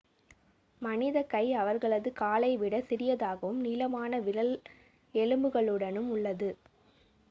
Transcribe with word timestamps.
மனிதக் 0.81 1.29
கை 1.29 1.53
அவர்களது 1.53 2.09
காலை 2.13 2.57
விடச் 2.57 2.87
சிறியதாகவும் 2.87 3.59
நீளமான 3.59 4.19
விரல் 4.19 4.53
எலும்புகளுடனும் 5.15 6.09
உள்ளது 6.09 6.51